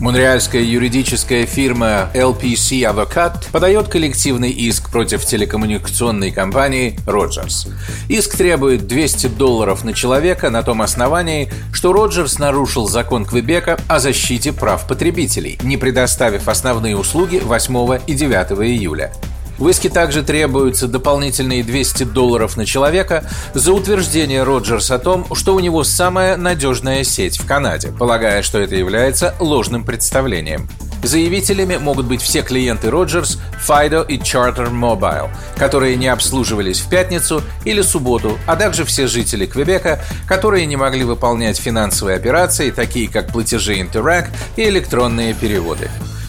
Монреальская 0.00 0.62
юридическая 0.62 1.44
фирма 1.44 2.08
LPC 2.14 2.82
Avocat 2.82 3.50
подает 3.50 3.88
коллективный 3.88 4.50
иск 4.50 4.90
против 4.90 5.24
телекоммуникационной 5.24 6.30
компании 6.30 6.96
Rogers. 7.04 7.68
Иск 8.08 8.36
требует 8.36 8.86
200 8.86 9.26
долларов 9.26 9.84
на 9.84 9.92
человека 9.92 10.50
на 10.50 10.62
том 10.62 10.82
основании, 10.82 11.50
что 11.72 11.92
Rogers 11.92 12.38
нарушил 12.38 12.88
закон 12.88 13.24
Квебека 13.24 13.76
о 13.88 13.98
защите 13.98 14.52
прав 14.52 14.86
потребителей, 14.86 15.58
не 15.64 15.76
предоставив 15.76 16.48
основные 16.48 16.96
услуги 16.96 17.40
8 17.44 18.00
и 18.06 18.14
9 18.14 18.52
июля. 18.68 19.12
В 19.58 19.68
иске 19.68 19.88
также 19.88 20.22
требуются 20.22 20.86
дополнительные 20.86 21.64
200 21.64 22.04
долларов 22.04 22.56
на 22.56 22.64
человека 22.64 23.24
за 23.54 23.72
утверждение 23.72 24.44
Роджерс 24.44 24.90
о 24.90 24.98
том, 24.98 25.26
что 25.34 25.54
у 25.54 25.60
него 25.60 25.82
самая 25.82 26.36
надежная 26.36 27.02
сеть 27.02 27.38
в 27.38 27.46
Канаде, 27.46 27.92
полагая, 27.92 28.42
что 28.42 28.58
это 28.58 28.76
является 28.76 29.34
ложным 29.40 29.84
представлением. 29.84 30.68
Заявителями 31.02 31.76
могут 31.76 32.06
быть 32.06 32.22
все 32.22 32.42
клиенты 32.42 32.90
Роджерс, 32.90 33.38
Fido 33.66 34.04
и 34.06 34.18
Charter 34.18 34.70
Mobile, 34.70 35.30
которые 35.56 35.96
не 35.96 36.08
обслуживались 36.08 36.80
в 36.80 36.88
пятницу 36.88 37.42
или 37.64 37.82
субботу, 37.82 38.38
а 38.46 38.56
также 38.56 38.84
все 38.84 39.06
жители 39.06 39.46
Квебека, 39.46 40.00
которые 40.26 40.66
не 40.66 40.76
могли 40.76 41.04
выполнять 41.04 41.58
финансовые 41.58 42.16
операции, 42.16 42.70
такие 42.70 43.08
как 43.08 43.32
платежи 43.32 43.78
Interac 43.80 44.26
и 44.56 44.68
электронные 44.68 45.34
переводы. 45.34 45.88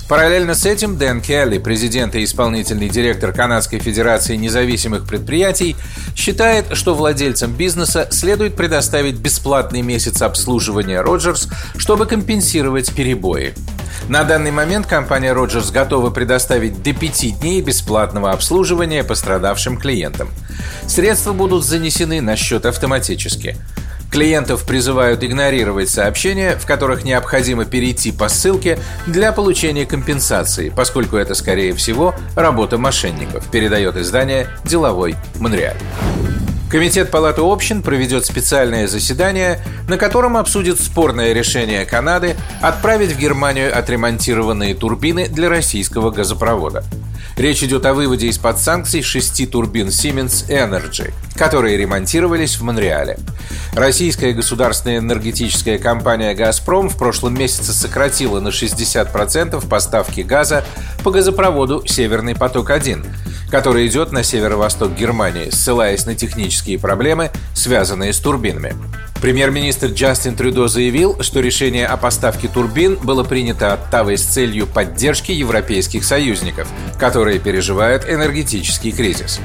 Параллельно 0.09 0.55
с 0.55 0.65
этим 0.65 0.97
Дэн 0.97 1.21
Келли, 1.21 1.59
президент 1.59 2.15
и 2.15 2.23
исполнительный 2.23 2.89
директор 2.89 3.31
Канадской 3.31 3.77
Федерации 3.77 4.35
независимых 4.37 5.05
предприятий, 5.05 5.75
считает, 6.15 6.65
что 6.75 6.95
владельцам 6.95 7.53
бизнеса 7.53 8.07
следует 8.09 8.55
предоставить 8.55 9.17
бесплатный 9.17 9.83
месяц 9.83 10.23
обслуживания 10.23 11.01
Роджерс, 11.01 11.47
чтобы 11.77 12.07
компенсировать 12.07 12.91
перебои. 12.91 13.53
На 14.07 14.23
данный 14.23 14.49
момент 14.49 14.87
компания 14.87 15.31
Роджерс 15.31 15.69
готова 15.69 16.09
предоставить 16.09 16.81
до 16.81 16.91
5 16.91 17.39
дней 17.39 17.61
бесплатного 17.61 18.31
обслуживания 18.31 19.03
пострадавшим 19.03 19.77
клиентам. 19.77 20.29
Средства 20.87 21.33
будут 21.33 21.63
занесены 21.63 22.19
на 22.19 22.35
счет 22.35 22.65
автоматически. 22.65 23.57
Клиентов 24.11 24.63
призывают 24.63 25.23
игнорировать 25.23 25.89
сообщения, 25.89 26.57
в 26.57 26.65
которых 26.65 27.03
необходимо 27.03 27.65
перейти 27.65 28.11
по 28.11 28.27
ссылке 28.27 28.79
для 29.05 29.31
получения 29.31 29.85
компенсации, 29.85 30.73
поскольку 30.75 31.15
это, 31.15 31.35
скорее 31.35 31.73
всего, 31.73 32.15
работа 32.35 32.77
мошенников, 32.77 33.49
передает 33.51 33.97
издание 33.97 34.47
«Деловой 34.65 35.15
Монреаль». 35.39 35.77
Комитет 36.71 37.09
Палаты 37.09 37.41
общин 37.41 37.81
проведет 37.81 38.25
специальное 38.25 38.87
заседание, 38.87 39.59
на 39.87 39.97
котором 39.97 40.37
обсудит 40.37 40.79
спорное 40.79 41.33
решение 41.33 41.83
Канады 41.85 42.35
отправить 42.61 43.11
в 43.11 43.19
Германию 43.19 43.75
отремонтированные 43.75 44.75
турбины 44.75 45.27
для 45.27 45.49
российского 45.49 46.11
газопровода. 46.11 46.83
Речь 47.37 47.63
идет 47.63 47.85
о 47.85 47.93
выводе 47.93 48.27
из-под 48.27 48.59
санкций 48.59 49.01
шести 49.01 49.45
турбин 49.45 49.87
Siemens 49.87 50.49
Energy, 50.49 51.13
которые 51.35 51.77
ремонтировались 51.77 52.57
в 52.57 52.63
Монреале. 52.63 53.17
Российская 53.73 54.33
государственная 54.33 54.97
энергетическая 54.97 55.77
компания 55.77 56.33
«Газпром» 56.33 56.89
в 56.89 56.97
прошлом 56.97 57.35
месяце 57.35 57.71
сократила 57.71 58.39
на 58.39 58.49
60% 58.49 59.67
поставки 59.67 60.21
газа 60.21 60.65
по 61.03 61.11
газопроводу 61.11 61.83
«Северный 61.87 62.35
поток-1», 62.35 63.05
который 63.49 63.87
идет 63.87 64.11
на 64.11 64.23
северо-восток 64.23 64.93
Германии, 64.93 65.49
ссылаясь 65.49 66.05
на 66.05 66.15
технические 66.15 66.77
проблемы, 66.77 67.31
связанные 67.53 68.13
с 68.13 68.19
турбинами. 68.19 68.75
Премьер-министр 69.21 69.87
Джастин 69.87 70.35
Трюдо 70.35 70.69
заявил, 70.69 71.21
что 71.21 71.41
решение 71.41 71.85
о 71.85 71.97
поставке 71.97 72.47
турбин 72.47 72.95
было 72.95 73.25
принято 73.25 73.73
Оттавой 73.73 74.17
с 74.17 74.23
целью 74.23 74.65
поддержки 74.65 75.31
европейских 75.31 76.05
союзников, 76.05 76.69
которые 76.97 77.39
переживают 77.39 78.05
энергетический 78.07 78.91
кризис. 78.91 79.41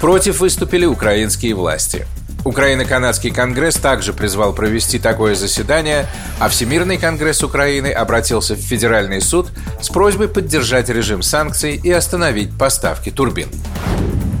Против 0.00 0.38
выступили 0.38 0.84
украинские 0.86 1.54
власти. 1.54 2.06
Украино-канадский 2.44 3.32
конгресс 3.32 3.74
также 3.74 4.12
призвал 4.12 4.52
провести 4.52 5.00
такое 5.00 5.34
заседание, 5.34 6.06
а 6.38 6.48
Всемирный 6.48 6.96
конгресс 6.96 7.42
Украины 7.42 7.88
обратился 7.88 8.54
в 8.54 8.60
Федеральный 8.60 9.20
суд 9.20 9.48
с 9.80 9.88
просьбой 9.88 10.28
поддержать 10.28 10.88
режим 10.88 11.22
санкций 11.22 11.80
и 11.82 11.90
остановить 11.90 12.56
поставки 12.56 13.10
турбин. 13.10 13.48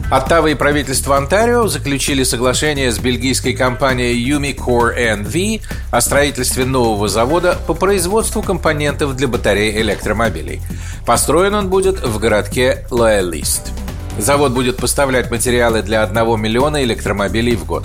Оттава 0.08 0.46
и 0.46 0.54
правительство 0.54 1.16
Онтарио 1.16 1.66
заключили 1.66 2.22
соглашение 2.22 2.92
с 2.92 2.98
бельгийской 3.00 3.54
компанией 3.54 4.24
Umicore 4.30 4.96
NV 4.96 5.62
о 5.90 6.00
строительстве 6.00 6.64
нового 6.64 7.08
завода 7.08 7.58
по 7.66 7.74
производству 7.74 8.40
компонентов 8.40 9.16
для 9.16 9.26
батарей 9.26 9.80
электромобилей. 9.80 10.60
Построен 11.04 11.56
он 11.56 11.70
будет 11.70 12.06
в 12.06 12.20
городке 12.20 12.86
Лоялист. 12.88 13.72
Завод 14.16 14.52
будет 14.52 14.76
поставлять 14.76 15.32
материалы 15.32 15.82
для 15.82 16.04
1 16.04 16.40
миллиона 16.40 16.84
электромобилей 16.84 17.56
в 17.56 17.64
год. 17.64 17.82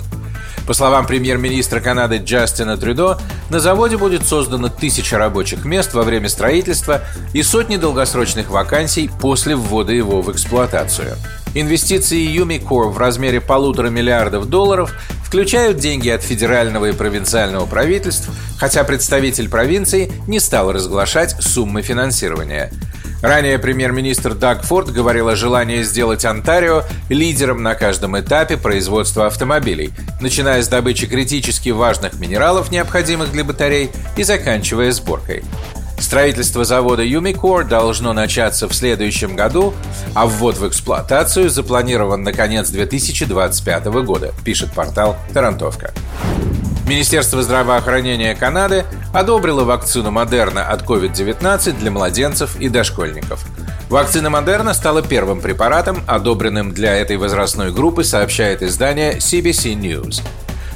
По 0.64 0.74
словам 0.74 1.06
премьер-министра 1.06 1.80
Канады 1.80 2.18
Джастина 2.18 2.76
Трюдо, 2.76 3.18
на 3.50 3.58
заводе 3.58 3.96
будет 3.96 4.24
создано 4.24 4.68
тысяча 4.68 5.18
рабочих 5.18 5.64
мест 5.64 5.92
во 5.92 6.04
время 6.04 6.28
строительства 6.28 7.00
и 7.32 7.42
сотни 7.42 7.78
долгосрочных 7.78 8.48
вакансий 8.48 9.10
после 9.20 9.56
ввода 9.56 9.92
его 9.92 10.22
в 10.22 10.30
эксплуатацию. 10.30 11.16
Инвестиции 11.54 12.26
Umicore 12.34 12.88
в 12.88 12.96
размере 12.96 13.40
полутора 13.40 13.88
миллиардов 13.88 14.46
долларов 14.48 14.94
включают 15.22 15.76
деньги 15.76 16.08
от 16.08 16.22
федерального 16.22 16.86
и 16.86 16.92
провинциального 16.92 17.66
правительств, 17.66 18.30
хотя 18.58 18.84
представитель 18.84 19.50
провинции 19.50 20.10
не 20.26 20.40
стал 20.40 20.72
разглашать 20.72 21.36
суммы 21.40 21.82
финансирования. 21.82 22.72
Ранее 23.22 23.58
премьер-министр 23.58 24.34
Даг 24.34 24.62
Форд 24.64 24.90
говорил 24.90 25.28
о 25.28 25.36
желании 25.36 25.82
сделать 25.82 26.24
Онтарио 26.24 26.82
лидером 27.08 27.62
на 27.62 27.74
каждом 27.74 28.18
этапе 28.18 28.56
производства 28.56 29.26
автомобилей, 29.26 29.92
начиная 30.20 30.60
с 30.60 30.68
добычи 30.68 31.06
критически 31.06 31.68
важных 31.68 32.14
минералов, 32.18 32.72
необходимых 32.72 33.30
для 33.30 33.44
батарей, 33.44 33.90
и 34.16 34.24
заканчивая 34.24 34.90
сборкой. 34.90 35.44
Строительство 36.02 36.64
завода 36.64 37.02
Юмикор 37.02 37.64
должно 37.64 38.12
начаться 38.12 38.68
в 38.68 38.74
следующем 38.74 39.36
году, 39.36 39.72
а 40.14 40.26
ввод 40.26 40.58
в 40.58 40.68
эксплуатацию 40.68 41.48
запланирован 41.48 42.24
на 42.24 42.32
конец 42.32 42.70
2025 42.70 43.84
года, 44.04 44.34
пишет 44.44 44.72
портал 44.72 45.16
«Тарантовка». 45.32 45.94
Министерство 46.88 47.40
здравоохранения 47.40 48.34
Канады 48.34 48.84
одобрило 49.14 49.62
вакцину 49.62 50.10
Модерна 50.10 50.66
от 50.66 50.82
COVID-19 50.82 51.78
для 51.78 51.90
младенцев 51.92 52.56
и 52.60 52.68
дошкольников. 52.68 53.46
Вакцина 53.88 54.28
Модерна 54.28 54.74
стала 54.74 55.02
первым 55.02 55.40
препаратом, 55.40 56.02
одобренным 56.08 56.72
для 56.72 56.96
этой 56.96 57.16
возрастной 57.16 57.72
группы, 57.72 58.02
сообщает 58.02 58.62
издание 58.62 59.18
CBC 59.18 59.74
News. 59.74 60.20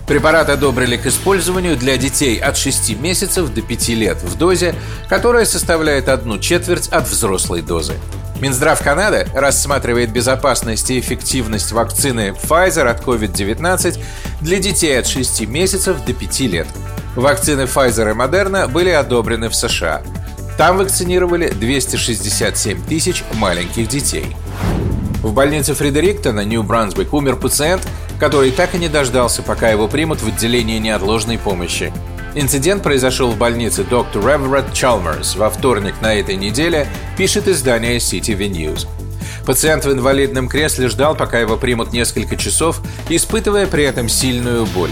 Препарат 0.06 0.49
одобрили 0.50 0.97
к 0.97 1.06
использованию 1.06 1.77
для 1.77 1.97
детей 1.97 2.39
от 2.39 2.56
6 2.56 2.99
месяцев 3.00 3.53
до 3.53 3.61
5 3.61 3.89
лет 3.89 4.22
в 4.22 4.39
дозе, 4.39 4.75
которая 5.09 5.44
составляет 5.44 6.09
одну 6.09 6.39
четверть 6.39 6.89
от 6.89 7.09
взрослой 7.09 7.61
дозы. 7.61 7.94
Минздрав 8.41 8.81
Канады 8.83 9.27
рассматривает 9.34 10.12
безопасность 10.12 10.91
и 10.91 11.00
эффективность 11.00 11.72
вакцины 11.72 12.34
Pfizer 12.41 12.87
от 12.87 13.03
COVID-19 13.03 13.99
для 14.43 14.58
детей 14.58 14.99
от 14.99 15.06
6 15.06 15.49
месяцев 15.49 15.97
до 16.05 16.12
5 16.12 16.41
лет. 16.41 16.69
Вакцины 17.17 17.62
Pfizer 17.62 18.11
и 18.11 18.14
Moderna 18.14 18.69
были 18.69 18.91
одобрены 18.91 19.49
в 19.49 19.56
США. 19.56 20.03
Там 20.56 20.79
вакцинировали 20.79 21.49
267 21.49 22.85
тысяч 22.85 23.25
маленьких 23.35 23.88
детей. 23.88 24.37
В 25.23 25.32
больнице 25.32 25.75
Фредериктона, 25.75 26.44
Нью-Брансвик, 26.44 27.12
умер 27.12 27.37
пациент, 27.37 27.82
который 28.19 28.51
так 28.51 28.75
и 28.75 28.79
не 28.79 28.89
дождался, 28.89 29.43
пока 29.43 29.69
его 29.71 29.89
примут 29.89 30.23
в 30.23 30.29
отделение 30.29 30.79
неотложной 30.79 31.39
помощи. 31.39 31.93
Инцидент 32.35 32.83
произошел 32.83 33.31
в 33.31 33.39
больнице 33.39 33.83
Dr. 33.83 34.23
Everett 34.23 34.73
Chalmers 34.73 35.39
во 35.39 35.49
вторник 35.49 35.95
на 36.03 36.15
этой 36.15 36.37
неделе, 36.37 36.87
пишет 37.17 37.49
издание 37.49 37.97
CTV 37.97 38.51
News. 38.51 38.87
Пациент 39.47 39.85
в 39.85 39.93
инвалидном 39.93 40.49
кресле 40.49 40.89
ждал, 40.89 41.17
пока 41.17 41.39
его 41.39 41.57
примут 41.57 41.93
несколько 41.93 42.37
часов, 42.37 42.81
испытывая 43.09 43.67
при 43.67 43.85
этом 43.85 44.09
сильную 44.09 44.67
боль. 44.67 44.91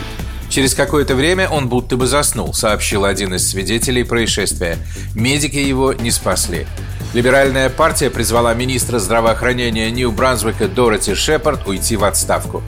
Через 0.49 0.75
какое-то 0.75 1.17
время 1.17 1.49
он 1.49 1.69
будто 1.69 1.97
бы 1.97 2.07
заснул, 2.07 2.55
сообщил 2.55 3.05
один 3.05 3.35
из 3.35 3.49
свидетелей 3.49 4.05
происшествия. 4.05 4.79
Медики 5.15 5.57
его 5.57 5.93
не 5.93 6.13
спасли. 6.13 6.67
Либеральная 7.15 7.71
партия 7.71 8.11
призвала 8.11 8.53
министра 8.55 8.99
здравоохранения 8.99 9.89
Нью-Брансвика 9.93 10.67
Дороти 10.67 11.15
Шепард 11.15 11.65
уйти 11.69 11.95
в 11.97 12.03
отставку. 12.03 12.61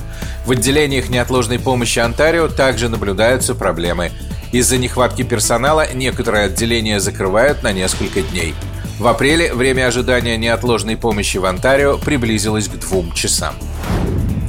В 0.47 0.53
отделениях 0.53 1.09
неотложной 1.09 1.59
помощи 1.59 1.99
Онтарио 1.99 2.47
также 2.47 2.89
наблюдаются 2.89 3.57
проблемы. 3.57 4.13
Из-за 4.53 4.79
нехватки 4.79 5.23
персонала 5.23 5.93
некоторые 5.93 6.45
отделения 6.45 7.01
закрывают 7.01 7.65
на 7.65 7.73
несколько 7.73 8.23
дней. 8.23 8.55
В 9.01 9.09
апреле 9.09 9.53
время 9.53 9.89
ожидания 9.89 10.37
неотложной 10.37 10.97
помощи 10.97 11.39
в 11.39 11.45
Онтарио 11.45 11.99
приблизилось 11.99 12.69
к 12.69 12.79
двум 12.79 13.11
часам. 13.15 13.57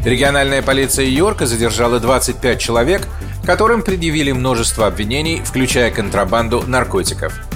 Региональная 0.05 0.61
полиция 0.61 1.05
Йорка 1.05 1.47
задержала 1.47 1.99
25 1.99 2.59
человек, 2.59 3.07
которым 3.43 3.81
предъявили 3.81 4.31
множество 4.31 4.85
обвинений, 4.85 5.41
включая 5.43 5.89
контрабанду 5.89 6.63
наркотиков. 6.67 7.46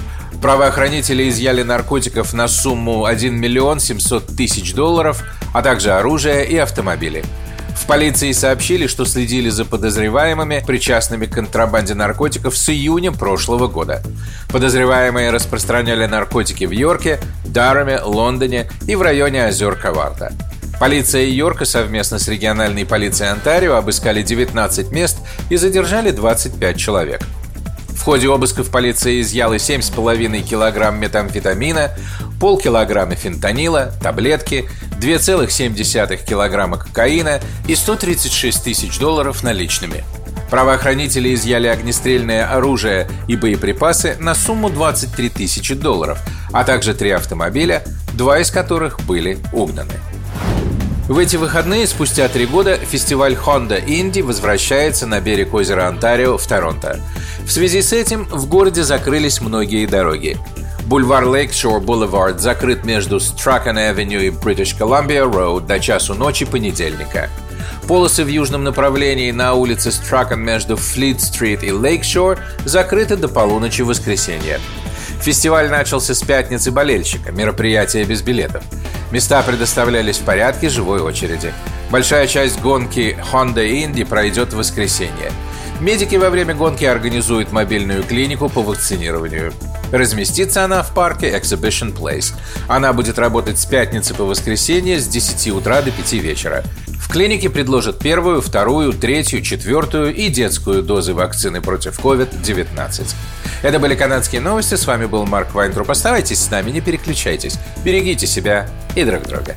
Правоохранители 0.42 1.28
изъяли 1.28 1.62
наркотиков 1.62 2.32
на 2.32 2.48
сумму 2.48 3.04
1 3.04 3.32
миллион 3.32 3.78
700 3.78 4.26
тысяч 4.36 4.74
долларов, 4.74 5.22
а 5.54 5.62
также 5.62 5.92
оружие 5.92 6.44
и 6.44 6.56
автомобили. 6.56 7.22
В 7.76 7.86
полиции 7.86 8.32
сообщили, 8.32 8.88
что 8.88 9.04
следили 9.04 9.50
за 9.50 9.64
подозреваемыми, 9.64 10.64
причастными 10.66 11.26
к 11.26 11.34
контрабанде 11.34 11.94
наркотиков 11.94 12.56
с 12.56 12.68
июня 12.70 13.12
прошлого 13.12 13.68
года. 13.68 14.02
Подозреваемые 14.50 15.30
распространяли 15.30 16.06
наркотики 16.06 16.64
в 16.64 16.72
Йорке, 16.72 17.20
Дараме, 17.44 18.00
Лондоне 18.00 18.68
и 18.88 18.96
в 18.96 19.02
районе 19.02 19.44
озер 19.44 19.76
Каварта. 19.76 20.32
Полиция 20.80 21.24
Йорка 21.26 21.64
совместно 21.64 22.18
с 22.18 22.26
региональной 22.26 22.84
полицией 22.84 23.30
Онтарио 23.30 23.76
обыскали 23.76 24.22
19 24.22 24.90
мест 24.90 25.18
и 25.50 25.56
задержали 25.56 26.10
25 26.10 26.76
человек. 26.76 27.22
В 28.02 28.04
ходе 28.04 28.28
обысков 28.28 28.68
полиция 28.72 29.20
изъяла 29.20 29.54
7,5 29.54 30.42
килограмм 30.42 30.98
метамфетамина, 30.98 31.92
полкилограмма 32.40 33.14
фентанила, 33.14 33.92
таблетки, 34.02 34.68
2,7 35.00 36.26
килограмма 36.26 36.78
кокаина 36.78 37.38
и 37.68 37.76
136 37.76 38.64
тысяч 38.64 38.98
долларов 38.98 39.44
наличными. 39.44 40.02
Правоохранители 40.50 41.32
изъяли 41.32 41.68
огнестрельное 41.68 42.44
оружие 42.52 43.06
и 43.28 43.36
боеприпасы 43.36 44.16
на 44.18 44.34
сумму 44.34 44.68
23 44.68 45.28
тысячи 45.28 45.76
долларов, 45.76 46.18
а 46.52 46.64
также 46.64 46.94
три 46.94 47.10
автомобиля, 47.10 47.84
два 48.14 48.40
из 48.40 48.50
которых 48.50 48.98
были 49.06 49.38
угнаны. 49.52 49.94
В 51.12 51.18
эти 51.18 51.36
выходные, 51.36 51.86
спустя 51.86 52.26
три 52.26 52.46
года, 52.46 52.78
фестиваль 52.78 53.34
Honda 53.34 53.84
Indy 53.84 54.22
возвращается 54.22 55.06
на 55.06 55.20
берег 55.20 55.52
озера 55.52 55.86
Онтарио 55.86 56.38
в 56.38 56.46
Торонто. 56.46 57.00
В 57.44 57.52
связи 57.52 57.82
с 57.82 57.92
этим 57.92 58.24
в 58.30 58.46
городе 58.46 58.82
закрылись 58.82 59.42
многие 59.42 59.84
дороги. 59.84 60.38
Бульвар 60.86 61.28
Лейкшор 61.28 61.82
Boulevard 61.82 62.38
закрыт 62.38 62.86
между 62.86 63.16
Strachan 63.16 63.94
Avenue 63.94 64.28
и 64.28 64.30
British 64.30 64.74
Columbia 64.74 65.30
Road 65.30 65.66
до 65.66 65.78
часу 65.80 66.14
ночи 66.14 66.46
понедельника. 66.46 67.28
Полосы 67.86 68.24
в 68.24 68.28
южном 68.28 68.64
направлении 68.64 69.32
на 69.32 69.52
улице 69.52 69.90
Strachan 69.90 70.36
между 70.36 70.78
Флит-стрит 70.78 71.62
и 71.62 71.72
Лейкшор 71.72 72.38
закрыты 72.64 73.16
до 73.16 73.28
полуночи 73.28 73.82
воскресенья. 73.82 74.58
Фестиваль 75.20 75.68
начался 75.68 76.14
с 76.14 76.22
пятницы 76.22 76.70
болельщика, 76.70 77.32
мероприятие 77.32 78.04
без 78.04 78.22
билетов. 78.22 78.64
Места 79.12 79.42
предоставлялись 79.42 80.16
в 80.16 80.24
порядке 80.24 80.70
живой 80.70 81.02
очереди. 81.02 81.52
Большая 81.90 82.26
часть 82.26 82.58
гонки 82.62 83.14
Honda 83.30 83.56
Indy 83.56 84.06
пройдет 84.06 84.54
в 84.54 84.56
воскресенье. 84.56 85.30
Медики 85.80 86.16
во 86.16 86.30
время 86.30 86.54
гонки 86.54 86.86
организуют 86.86 87.52
мобильную 87.52 88.04
клинику 88.04 88.48
по 88.48 88.62
вакцинированию. 88.62 89.52
Разместится 89.92 90.64
она 90.64 90.82
в 90.82 90.94
парке 90.94 91.30
Exhibition 91.30 91.94
Place. 91.94 92.32
Она 92.68 92.94
будет 92.94 93.18
работать 93.18 93.58
с 93.58 93.66
пятницы 93.66 94.14
по 94.14 94.24
воскресенье 94.24 94.98
с 94.98 95.06
10 95.06 95.48
утра 95.48 95.82
до 95.82 95.90
5 95.90 96.12
вечера. 96.14 96.64
Клинике 97.12 97.50
предложат 97.50 97.98
первую, 97.98 98.40
вторую, 98.40 98.94
третью, 98.94 99.42
четвертую 99.42 100.14
и 100.14 100.30
детскую 100.30 100.82
дозы 100.82 101.12
вакцины 101.12 101.60
против 101.60 101.98
COVID-19. 101.98 103.14
Это 103.60 103.78
были 103.78 103.94
канадские 103.94 104.40
новости. 104.40 104.76
С 104.76 104.86
вами 104.86 105.04
был 105.04 105.26
Марк 105.26 105.52
Вайнтруп. 105.52 105.90
Оставайтесь 105.90 106.38
с 106.38 106.50
нами, 106.50 106.70
не 106.70 106.80
переключайтесь. 106.80 107.58
Берегите 107.84 108.26
себя 108.26 108.66
и 108.96 109.04
друг 109.04 109.24
друга. 109.24 109.56